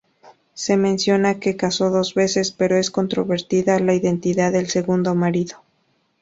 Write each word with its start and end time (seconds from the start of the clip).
Se 0.55 0.77
menciona 0.77 1.39
que 1.39 1.55
casó 1.57 1.91
dos 1.91 2.15
veces, 2.15 2.51
pero 2.51 2.75
es 2.77 2.89
controvertida 2.89 3.77
la 3.79 3.93
identidad 3.93 4.51
del 4.51 4.67
segundo 4.67 5.13
marido. 5.13 5.61